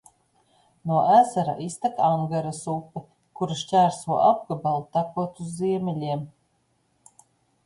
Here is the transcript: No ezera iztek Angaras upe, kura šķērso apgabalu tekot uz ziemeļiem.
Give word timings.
No 0.91 1.01
ezera 1.17 1.53
iztek 1.65 1.99
Angaras 2.07 2.61
upe, 2.77 3.03
kura 3.41 3.59
šķērso 3.61 4.19
apgabalu 4.31 4.85
tekot 4.99 5.45
uz 5.45 5.55
ziemeļiem. 5.61 6.27